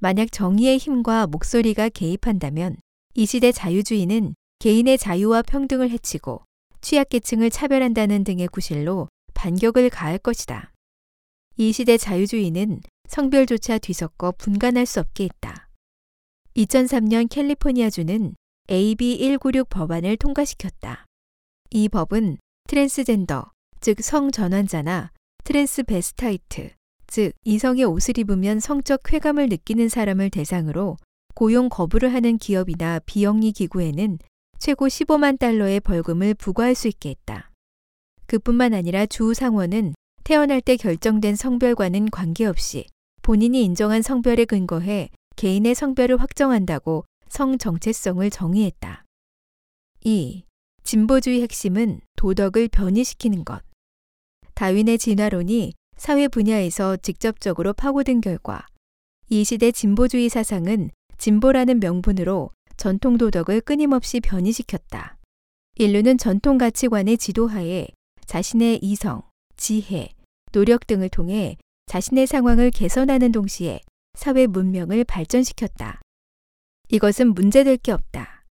[0.01, 2.75] 만약 정의의 힘과 목소리가 개입한다면
[3.15, 6.43] 이 시대 자유주의는 개인의 자유와 평등을 해치고
[6.81, 10.73] 취약계층을 차별한다는 등의 구실로 반격을 가할 것이다.
[11.57, 15.69] 이 시대 자유주의는 성별조차 뒤섞어 분간할 수 없게 했다.
[16.57, 18.35] 2003년 캘리포니아주는
[18.71, 21.07] AB 196 법안을 통과시켰다.
[21.71, 25.13] 이 법은 트랜스젠더, 즉 성전환자나
[25.45, 26.71] transvestite,
[27.07, 30.97] 즉 이성의 옷을 입으면 성적 쾌감을 느끼는 사람을 대상으로
[31.35, 34.19] 고용 거부를 하는 기업이나 비영리 기구에는
[34.59, 37.51] 최고 15만 달러의 벌금을 부과할 수 있게 했다.
[38.27, 39.95] 그뿐만 아니라 주 상원은
[40.25, 42.87] 태어날 때 결정된 성별과는 관계없이
[43.23, 49.05] 본인이 인정한 성별에 근거해 개인의 성별을 확정한다고 성 정체성을 정의했다.
[50.05, 50.45] 2.
[50.83, 53.63] 진보주의 핵심은 도덕을 변이시키는 것.
[54.55, 58.67] 다윈의 진화론이 사회 분야에서 직접적으로 파고든 결과
[59.29, 65.19] 이 시대 진보주의 사상은 진보라는 명분으로 전통 도덕을 끊임없이 변이시켰다.
[65.75, 67.89] 인류는 전통 가치관의 지도하에
[68.25, 69.23] 자신의 이성,
[69.57, 70.11] 지혜,
[70.53, 73.81] 노력 등을 통해 자신의 상황을 개선하는 동시에
[74.15, 76.01] 사회 문명을 발전시켰다.
[76.89, 78.45] 이것은 문제될 게 없다.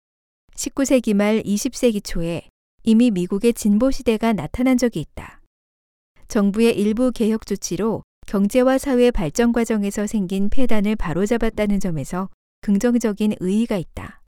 [0.56, 2.50] 19세기 말 20세기 초에
[2.82, 5.42] 이미 미국의 진보 시대가 나타난 적이 있다.
[6.30, 12.30] 정부의 일부 개혁 조치로 경제와 사회 발전 과정에서 생긴 폐단을 바로잡았다는 점에서
[12.66, 14.24] 긍정적인 의의가 있다.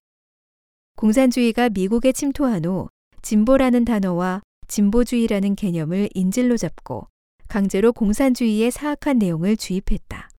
[0.95, 2.87] 공산주의가 미국에 침투한 후
[3.23, 7.07] 진보라는 단어와 진보주의라는 개념을 인질로 잡고
[7.47, 10.29] 강제로 공산주의의 사악한 내용을 주입했다.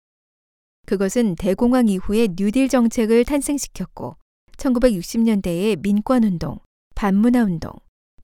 [0.87, 4.15] 그것은 대공황 이후에 뉴딜 정책을 탄생시켰고
[4.59, 6.61] 1960년대의 민권운동,
[6.95, 7.73] 반문화운동,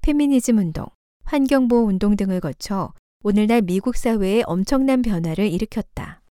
[0.02, 0.86] 페미니즘 운동,
[1.24, 6.22] 환경보호 운동 등을 거쳐 오늘날 미국 사회에 엄청난 변화를 일으켰다.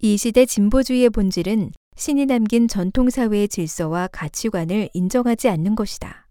[0.00, 6.28] 이 시대 진보주의의 본질은 신이 남긴 전통사회의 질서와 가치관을 인정하지 않는 것이다.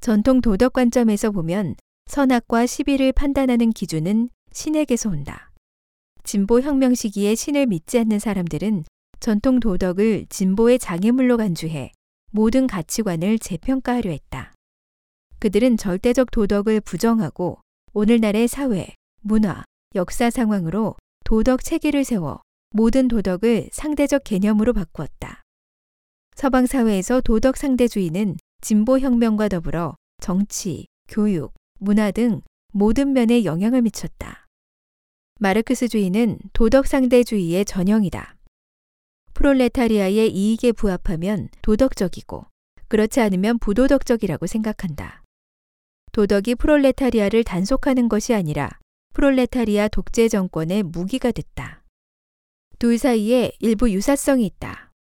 [0.00, 5.52] 전통 도덕 관점에서 보면 선악과 시비를 판단하는 기준은 신에게서 온다.
[6.24, 8.82] 진보 혁명 시기에 신을 믿지 않는 사람들은
[9.20, 11.92] 전통 도덕을 진보의 장애물로 간주해
[12.32, 14.52] 모든 가치관을 재평가하려 했다.
[15.38, 17.60] 그들은 절대적 도덕을 부정하고
[17.92, 19.62] 오늘날의 사회, 문화,
[19.94, 25.42] 역사 상황으로 도덕 체계를 세워 모든 도덕을 상대적 개념으로 바꾸었다.
[26.34, 34.46] 서방 사회에서 도덕 상대주의는 진보 혁명과 더불어 정치, 교육, 문화 등 모든 면에 영향을 미쳤다.
[35.40, 38.36] 마르크스주의는 도덕 상대주의의 전형이다.
[39.34, 42.46] 프롤레타리아의 이익에 부합하면 도덕적이고
[42.88, 45.22] 그렇지 않으면 부도덕적이라고 생각한다.
[46.12, 48.70] 도덕이 프롤레타리아를 단속하는 것이 아니라
[49.14, 51.77] 프롤레타리아 독재 정권의 무기가 됐다.
[52.78, 54.92] 둘 사이에 일부 유사성이 있다.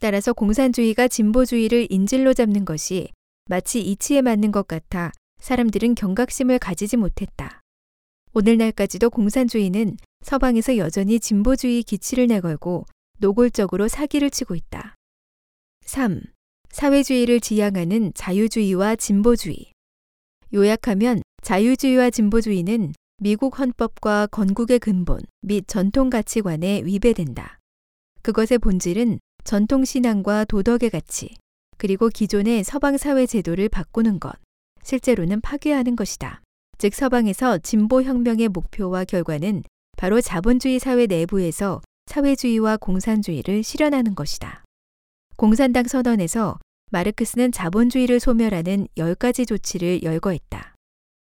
[0.00, 3.08] 따라서 공산주의가 진보주의를 인질로 잡는 것이
[3.46, 7.62] 마치 이치에 맞는 것 같아 사람들은 경각심을 가지지 못했다.
[8.34, 12.84] 오늘날까지도 공산주의는 서방에서 여전히 진보주의 기치를 내걸고
[13.18, 14.94] 노골적으로 사기를 치고 있다.
[15.86, 16.20] 3.
[16.68, 19.72] 사회주의를 지향하는 자유주의와 진보주의.
[20.52, 27.58] 요약하면 자유주의와 진보주의는 미국 헌법과 건국의 근본 및 전통 가치관에 위배된다.
[28.20, 31.34] 그것의 본질은 전통 신앙과 도덕의 가치,
[31.78, 34.34] 그리고 기존의 서방 사회 제도를 바꾸는 것,
[34.82, 36.42] 실제로는 파괴하는 것이다.
[36.76, 39.62] 즉 서방에서 진보 혁명의 목표와 결과는
[39.96, 44.62] 바로 자본주의 사회 내부에서 사회주의와 공산주의를 실현하는 것이다.
[45.36, 46.58] 공산당 선언에서
[46.90, 50.75] 마르크스는 자본주의를 소멸하는 10가지 조치를 열거했다.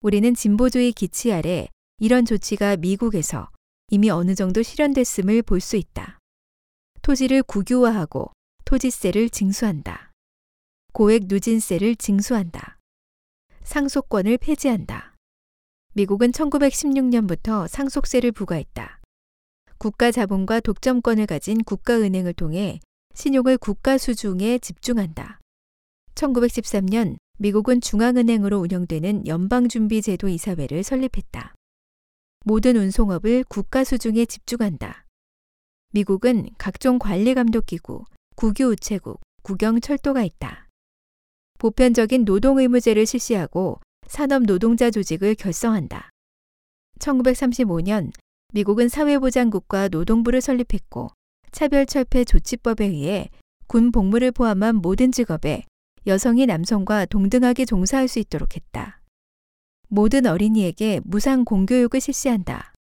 [0.00, 3.50] 우리는 진보주의 기치 아래 이런 조치가 미국에서
[3.88, 6.18] 이미 어느 정도 실현됐음을 볼 수 있다.
[7.02, 8.32] 토지를 국유화하고
[8.64, 10.12] 토지세를 징수한다.
[10.92, 12.78] 고액 누진세를 징수한다.
[13.62, 15.14] 상속권을 폐지한다.
[15.94, 19.00] 미국은 1916년부터 상속세를 부과했다.
[19.78, 22.80] 국가 자본과 독점권을 가진 국가은행을 통해
[23.14, 25.40] 신용을 국가 수중에 집중한다.
[26.14, 31.54] 1913년 미국은 중앙은행으로 운영되는 연방준비제도 이사회를 설립했다.
[32.44, 35.04] 모든 운송업을 국가 수중에 집중한다.
[35.92, 38.04] 미국은 각종 관리감독기구,
[38.36, 40.68] 국유우체국, 국영철도가 있다.
[41.58, 46.10] 보편적인 노동의무제를 실시하고 산업노동자 조직을 결성한다.
[47.00, 48.12] 1935년
[48.54, 51.08] 미국은 사회보장국과 노동부를 설립했고
[51.52, 53.28] 차별철폐 조치법에 의해
[53.66, 55.64] 군 복무를 포함한 모든 직업에
[56.06, 59.00] 여성이 남성과 동등하게 종사할 수 있도록 했다.
[59.88, 62.74] 모든 어린이에게 무상 공교육을 실시한다.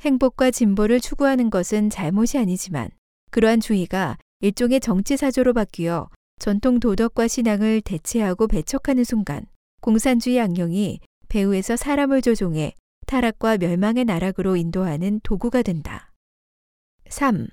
[0.00, 2.90] 행복과 진보를 추구하는 것은 잘못이 아니지만
[3.30, 6.08] 그러한 주의가 일종의 정치 사조로 바뀌어
[6.40, 9.46] 전통 도덕과 신앙을 대체하고 배척하는 순간
[9.80, 12.74] 공산주의 악령이 배후에서 사람을 조종해
[13.06, 16.10] 타락과 멸망의 나락으로 인도하는 도구가 된다.
[17.08, 17.46] 3.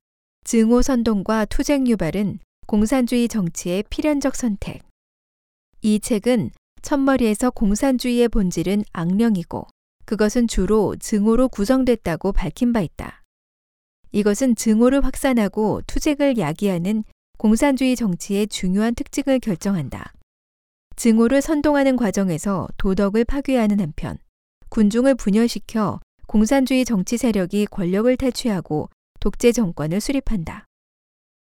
[0.45, 4.84] 증오 선동과 투쟁 유발은 공산주의 정치의 필연적 선택.
[5.82, 6.51] 이 책은
[6.84, 9.65] 첫머리에서 공산주의의 본질은 악령이고
[10.05, 13.23] 그것은 주로 증오로 구성됐다고 밝힌 바 있다.
[14.12, 17.05] 이것은 증오를 확산하고 투쟁을 야기하는
[17.39, 20.13] 공산주의 정치의 중요한 특징을 결정한다.
[20.95, 24.19] 증오를 선동하는 과정에서 도덕을 파괴하는 한편
[24.69, 30.68] 군중을 분열시켜 공산주의 정치 세력이 권력을 탈취하고 독재 정권을 수립한다.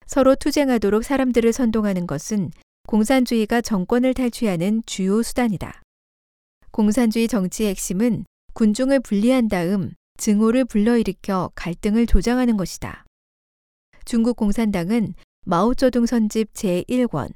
[0.08, 2.50] 서로 투쟁하도록 사람들을 선동하는 것은
[2.86, 5.82] 공산주의가 정권을 탈취하는 주요 수단이다.
[6.70, 13.04] 공산주의 정치의 핵심은 군중을 분리한 다음 증오를 불러일으켜 갈등을 조장하는 것이다.
[14.06, 15.12] 중국 공산당은
[15.44, 17.34] 마오쩌둥 선집 제1권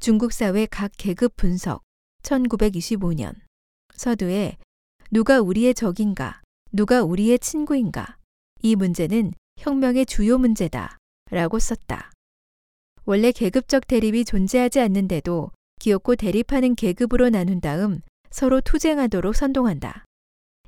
[0.00, 1.82] 중국 사회 각 계급 분석
[2.22, 3.34] 1925년
[3.94, 4.56] 서두에
[5.10, 6.40] 누가 우리의 적인가,
[6.72, 8.16] 누가 우리의 친구인가
[8.62, 10.96] 이 문제는 혁명의 주요 문제다
[11.30, 12.13] 라고 썼다.
[13.06, 20.04] 원래 계급적 대립이 존재하지 않는데도 기었고 대립하는 계급으로 나눈 다음 서로 투쟁하도록 선동한다.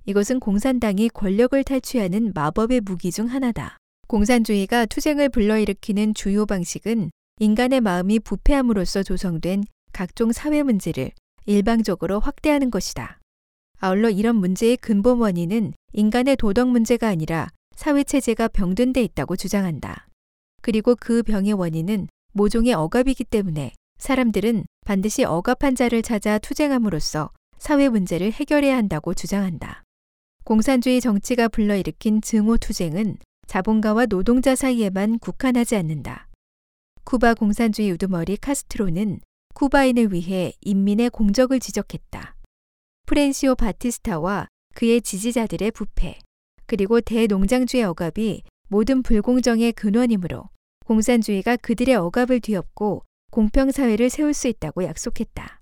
[0.04, 3.78] 이것은 공산당이 권력을 탈취하는 마법의 무기 중 하나다.
[4.08, 11.12] 공산주의가 투쟁을 불러일으키는 주요 방식은 인간의 마음이 부패함으로써 조성된 각종 사회 문제를
[11.46, 13.18] 일방적으로 확대하는 것이다.
[13.78, 20.06] 아울러 이런 문제의 근본 원인은 인간의 도덕 문제가 아니라 사회 체제가 병든 데 있다고 주장한다.
[20.60, 28.30] 그리고 그 병의 원인은 모종의 억압이기 때문에 사람들은 반드시 억압한 자를 찾아 투쟁함으로써 사회 문제를
[28.30, 29.82] 해결해야 한다고 주장한다.
[30.44, 36.28] 공산주의 정치가 불러일으킨 증오 투쟁은 자본가와 노동자 사이에만 국한하지 않는다.
[37.04, 39.20] 쿠바 공산주의 우두머리 카스트로는
[39.54, 42.36] 쿠바인을 위해 인민의 공적을 지적했다.
[43.06, 46.18] 프렌시오 바티스타와 그의 지지자들의 부패,
[46.66, 50.50] 그리고 대농장주의 억압이 모든 불공정의 근원이므로
[50.86, 55.60] 공산주의가 그들의 억압을 뒤엎고 공평사회를 세울 수 있다고 약속했다.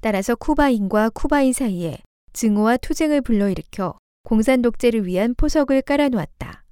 [0.00, 1.98] 따라서 쿠바인과 쿠바인 사이에
[2.32, 6.64] 증오와 투쟁을 불러일으켜 공산 독재를 위한 포석을 깔아놓았다.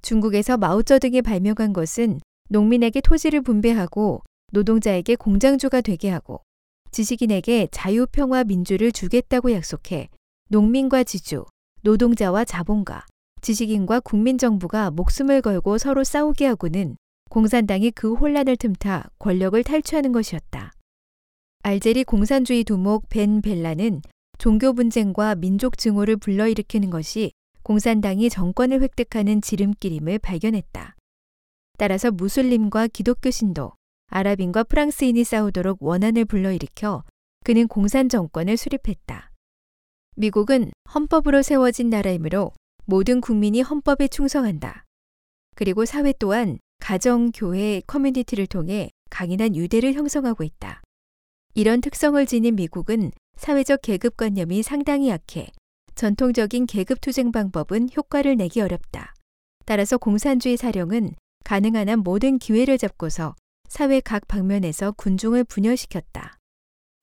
[0.00, 4.22] 중국에서 마오쩌둥이 발명한 것은 농민에게 토지를 분배하고
[4.52, 6.40] 노동자에게 공장주가 되게 하고
[6.90, 10.08] 지식인에게 자유, 평화, 민주를 주겠다고 약속해
[10.48, 11.44] 농민과 지주,
[11.82, 13.04] 노동자와 자본가,
[13.40, 16.96] 지식인과 국민정부가 목숨을 걸고 서로 싸우게 하고는
[17.30, 20.72] 공산당이 그 혼란을 틈타 권력을 탈취하는 것이었다.
[21.62, 24.00] 알제리 공산주의 두목 벤 벨라는
[24.38, 27.32] 종교 분쟁과 민족 증오를 불러일으키는 것이
[27.62, 30.94] 공산당이 정권을 획득하는 지름길임을 발견했다.
[31.76, 33.72] 따라서 무슬림과 기독교 신도,
[34.10, 37.04] 아랍인과 프랑스인이 싸우도록 원한을 불러일으켜
[37.44, 39.30] 그는 공산 정권을 수립했다.
[40.16, 42.52] 미국은 헌법으로 세워진 나라이므로
[42.90, 44.86] 모든 국민이 헌법에 충성한다.
[45.54, 50.80] 그리고 사회 또한 가정, 교회, 커뮤니티를 통해 강인한 유대를 형성하고 있다.
[51.52, 55.52] 이런 특성을 지닌 미국은 사회적 계급관념이 상당히 약해
[55.96, 59.12] 전통적인 계급 투쟁 방법은 효과를 내기 어렵다.
[59.66, 61.14] 따라서 공산주의 사령은
[61.44, 63.36] 가능한 한 모든 기회를 잡고서
[63.68, 66.38] 사회 각 방면에서 군중을 분열시켰다.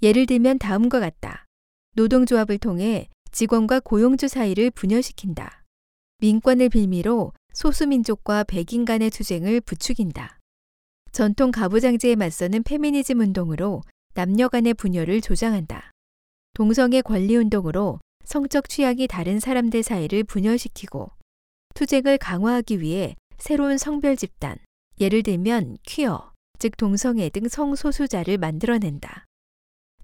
[0.01, 1.45] 예를 들면 다음과 같다.
[1.93, 5.64] 노동조합을 통해 직원과 고용주 사이를 분열시킨다.
[6.19, 10.39] 민권을 빌미로 소수민족과 백인 간의 투쟁을 부추긴다.
[11.11, 13.81] 전통 가부장제에 맞서는 페미니즘 운동으로
[14.13, 15.91] 남녀 간의 분열을 조장한다.
[16.53, 21.11] 동성애 권리 운동으로 성적 취향이 다른 사람들 사이를 분열시키고
[21.73, 24.57] 투쟁을 강화하기 위해 새로운 성별 집단,
[24.99, 29.25] 예를 들면 퀴어, 즉 동성애 등 성소수자를 만들어낸다.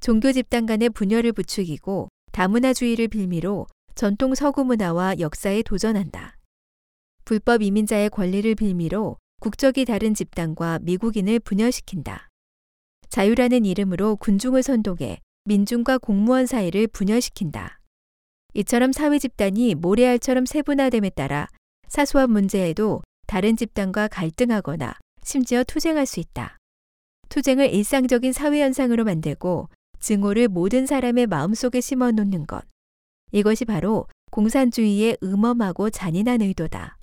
[0.01, 6.38] 종교 집단 간의 분열을 부추기고 다문화주의를 빌미로 전통 서구 문화와 역사에 도전한다.
[7.26, 12.30] 불법 이민자의 권리를 빌미로 국적이 다른 집단과 미국인을 분열시킨다.
[13.10, 17.80] 자유라는 이름으로 군중을 선동해 민중과 공무원 사이를 분열시킨다.
[18.54, 21.48] 이처럼 사회 집단이 모래알처럼 세분화됨에 따라
[21.88, 26.58] 사소한 문제에도 다른 집단과 갈등하거나 심지어 투쟁할 수 있다.
[27.30, 29.70] 투쟁을 일상적인 사회 현상으로 만들고
[30.00, 32.66] 증오를 모든 사람의 마음속에 심어 놓는 것.
[33.32, 36.98] 이것이 바로 공산주의의 음험하고 잔인한 의도다.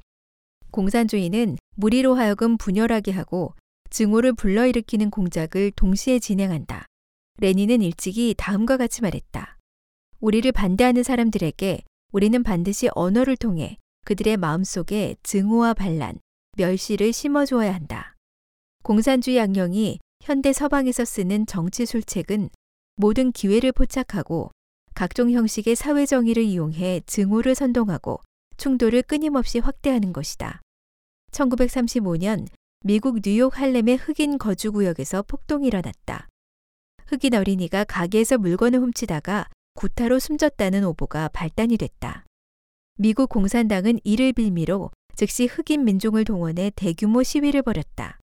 [0.71, 3.55] 공산주의는 무리로 하여금 분열하게 하고
[3.91, 6.87] 증오를 불러일으키는 공작을 동시에 진행한다.
[7.41, 9.57] 레닌은 일찍이 다음과 같이 말했다.
[10.21, 16.19] 우리를 반대하는 사람들에게 우리는 반드시 언어를 통해 그들의 마음속에 증오와 반란,
[16.57, 18.17] 멸시를 심어주어야 한다.
[18.83, 22.51] 공산주의 악령이 현대 서방에서 쓰는 정치 술책은
[22.97, 24.51] 모든 기회를 포착하고
[24.99, 28.19] 각종 형식의 사회 정의를 이용해 증오를 선동하고
[28.57, 30.61] 충돌을 끊임없이 확대하는 것이다.
[31.31, 32.49] 1935년
[32.85, 36.27] 미국 뉴욕 할렘의 흑인 거주 구역에서 폭동이 일어났다.
[37.07, 42.25] 흑인 어린이가 가게에서 물건을 훔치다가 구타로 숨졌다는 오보가 발단이 됐다.
[42.97, 48.19] 미국 공산당은 이를 빌미로 즉시 흑인 민중을 동원해 대규모 시위를 벌였다.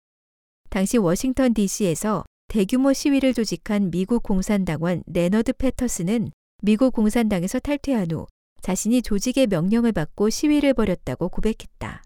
[0.68, 6.31] 당시 워싱턴 DC에서 대규모 시위를 조직한 미국 공산당원 레너드 패터슨은
[6.63, 8.27] 미국 공산당에서 탈퇴한 후
[8.61, 12.03] 자신이 조직의 명령을 받고 시위를 벌였다고 고백했다.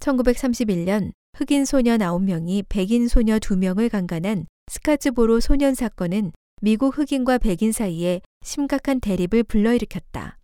[0.00, 8.20] 1931년 흑인 소년 9명이 백인 소녀 2명을 강간한 스카츠보로 소년 사건은 미국 흑인과 백인 사이에
[8.42, 10.38] 심각한 대립을 불러일으켰다.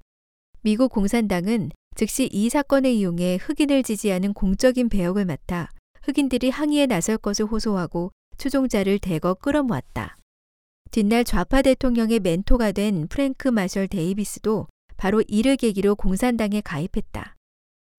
[0.63, 5.69] 미국 공산당은 즉시 이 사건을 이용해 흑인을 지지하는 공적인 배역을 맡아
[6.03, 10.17] 흑인들이 항의에 나설 것을 호소하고 추종자를 대거 끌어모았다.
[10.93, 14.67] 뒷날 좌파 대통령의 멘토가 된 프랭크 마셜 데이비스도
[14.97, 17.37] 바로 이를 계기로 공산당에 가입했다.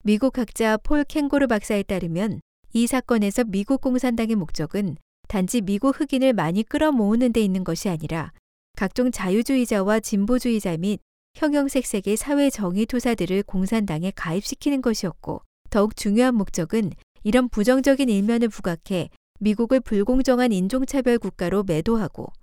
[0.04, 2.42] 미국 학자 폴 캥고르 박사에 따르면
[2.74, 4.98] 이 사건에서 미국 공산당의 목적은
[5.30, 8.34] 단지 미국 흑인을 많이 끌어모으는 데 있는 것이 아니라
[8.76, 11.00] 각종 자유주의자와 진보주의자 및
[11.36, 16.92] 형형색색의 사회 정의 투사들을 공산당에 가입시키는 것이었고 더욱 중요한 목적은
[17.24, 22.34] 이런 부정적인 일면을 부각해 미국을 불공정한 인종차별 국가로 매도하고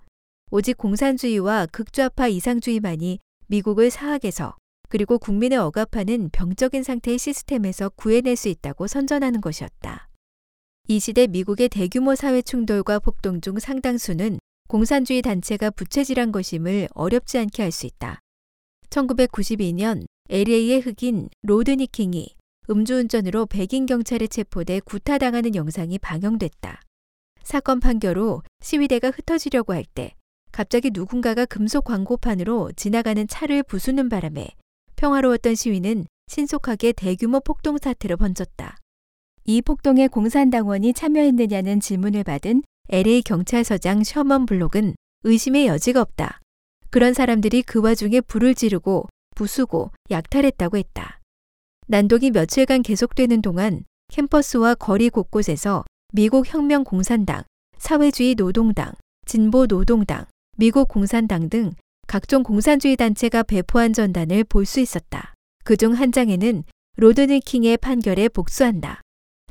[0.51, 4.55] 오직 공산주의와 극좌파 이상주의만이 미국을 사학에서
[4.89, 10.09] 그리고 국민을 억압하는 병적인 상태의 시스템에서 구해낼 수 있다고 선전하는 것이었다.
[10.87, 17.61] 이 시대 미국의 대규모 사회 충돌과 폭동 중 상당수는 공산주의 단체가 부채질한 것임을 어렵지 않게
[17.61, 18.19] 알 수 있다.
[18.89, 22.35] 1992년 LA의 흑인 로드니 킹이
[22.71, 26.81] 음주운전으로 백인 경찰에 체포돼 구타당하는 영상이 방영됐다.
[27.43, 30.15] 사건 판결 후 시위대가 흩어지려고 할 때
[30.51, 34.49] 갑자기 누군가가 금속 광고판으로 지나가는 차를 부수는 바람에
[34.95, 38.77] 평화로웠던 시위는 신속하게 대규모 폭동 사태로 번졌다.
[39.45, 46.39] 이 폭동에 공산당원이 참여했느냐는 질문을 받은 LA 경찰서장 셔먼 블록은 의심의 여지가 없다.
[46.89, 51.19] 그런 사람들이 그 와중에 불을 지르고 부수고 약탈했다고 했다.
[51.87, 57.43] 난동이 며칠간 계속되는 동안 캠퍼스와 거리 곳곳에서 미국 혁명 공산당,
[57.77, 58.91] 사회주의 노동당,
[59.25, 60.25] 진보 노동당,
[60.59, 61.71] 미국 공산당 등
[62.05, 65.33] 각종 공산주의 단체가 배포한 전단을 볼 수 있었다.
[65.63, 66.65] 그 중 한 장에는
[66.97, 68.99] 로드니 킹의 판결에 복수한다.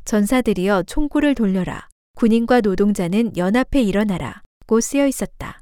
[0.05, 1.87] 전사들이여 총구를 돌려라.
[2.15, 4.43] 군인과 노동자는 연합해 일어나라.
[4.67, 5.59] 고 쓰여 있었다.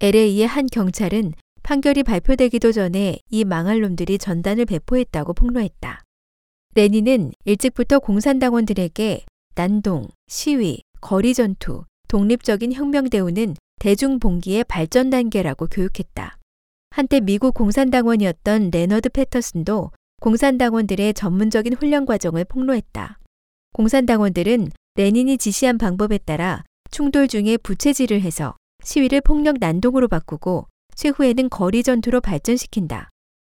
[0.00, 6.02] LA의 한 경찰은 판결이 발표되기도 전에 이 망할 놈들이 전단을 배포했다고 폭로했다.
[6.74, 13.54] 레닌은 일찍부터 공산당원들에게 난동, 시위, 거리 전투, 독립적인 혁명 대오는
[13.84, 16.38] 대중봉기의 발전 단계라고 교육했다.
[16.88, 19.90] 한때 미국 공산당원이었던 레너드 패터슨도
[20.22, 23.18] 공산당원들의 전문적인 훈련 과정을 폭로했다.
[23.74, 31.82] 공산당원들은 레닌이 지시한 방법에 따라 충돌 중에 부채질을 해서 시위를 폭력 난동으로 바꾸고 최후에는 거리
[31.82, 33.10] 전투로 발전시킨다.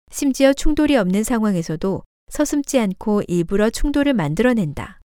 [0.09, 2.01] 심지어 충돌이 없는 상황에서도
[2.31, 5.01] 서슴지 않고 일부러 충돌을 만들어낸다.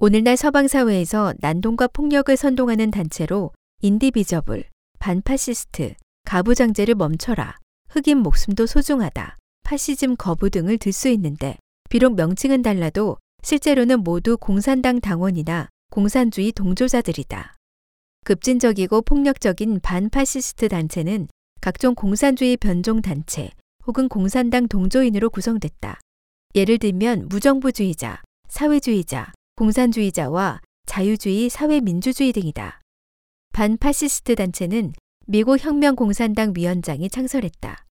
[0.00, 4.64] 오늘날 서방 사회에서 난동과 폭력을 선동하는 단체로 Indivisible,
[4.98, 7.58] 반파시스트, 가부장제를 멈춰라,
[7.90, 11.56] 흑인 목숨도 소중하다, 파시즘 거부 등을 들 수 있는데
[11.88, 17.54] 비록 명칭은 달라도 실제로는 모두 공산당 당원이나 공산주의 동조자들이다.
[18.24, 21.28] 급진적이고 폭력적인 반파시스트 단체는
[21.60, 23.50] 각종 공산주의 변종 단체
[23.86, 26.00] 혹은 공산당 동조인으로 구성됐다.
[26.56, 32.80] 예를 들면 무정부주의자, 사회주의자, 공산주의자와 자유주의, 사회민주주의 등이다.
[33.52, 34.92] 반파시스트 단체는
[35.26, 37.84] 미국 혁명공산당 위원장이 창설했다.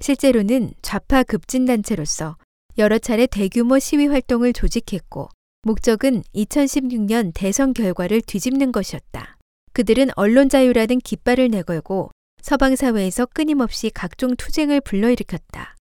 [0.00, 2.36] 실제로는 좌파 급진단체로서
[2.78, 5.28] 여러 차례 대규모 시위 활동을 조직했고,
[5.62, 9.36] 목적은 2016년 대선 결과를 뒤집는 것이었다.
[9.72, 12.10] 그들은 언론 자유라는 깃발을 내걸고
[12.42, 15.74] 서방 사회에서 끊임없이 각종 투쟁을 불러일으켰다.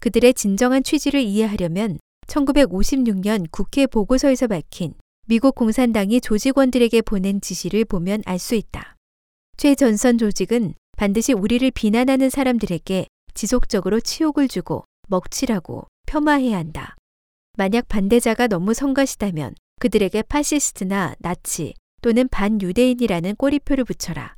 [0.00, 4.94] 그들의 진정한 취지를 이해하려면 1956년 국회 보고서에서 밝힌
[5.26, 8.96] 미국 공산당이 조직원들에게 보낸 지시를 보면 알 수 있다.
[9.56, 16.94] 최전선 조직은 반드시 우리를 비난하는 사람들에게 지속적으로 치욕을 주고 먹칠하고 폄하해야 한다.
[17.56, 21.72] 만약 반대자가 너무 성가시다면 그들에게 파시스트나 나치
[22.02, 24.36] 또는 반유대인이라는 꼬리표를 붙여라.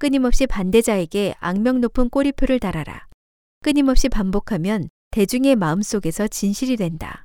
[0.00, 3.08] 끊임없이 반대자에게 악명 높은 꼬리표를 달아라.
[3.62, 7.23] 끊임없이 반복하면 대중의 마음속에서 진실이 된다.